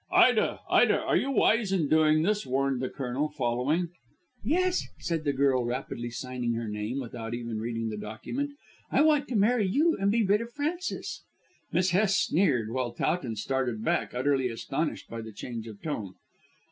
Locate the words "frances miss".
10.53-11.91